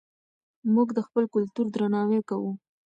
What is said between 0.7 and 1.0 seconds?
موږ د